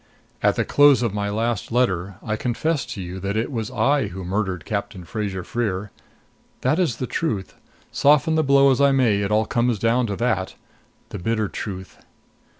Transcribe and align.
At 0.41 0.55
the 0.55 0.65
close 0.65 1.03
of 1.03 1.13
my 1.13 1.29
last 1.29 1.71
letter 1.71 2.15
I 2.23 2.35
confessed 2.35 2.89
to 2.95 3.01
you 3.03 3.19
that 3.19 3.37
it 3.37 3.51
was 3.51 3.69
I 3.69 4.07
who 4.07 4.25
murdered 4.25 4.65
Captain 4.65 5.03
Fraser 5.05 5.43
Freer. 5.43 5.91
That 6.61 6.79
is 6.79 6.95
the 6.97 7.05
truth. 7.05 7.53
Soften 7.91 8.33
the 8.33 8.43
blow 8.43 8.71
as 8.71 8.81
I 8.81 8.91
may, 8.91 9.21
it 9.21 9.29
all 9.31 9.45
comes 9.45 9.77
down 9.77 10.07
to 10.07 10.15
that. 10.15 10.55
The 11.09 11.19
bitter 11.19 11.47
truth! 11.47 11.99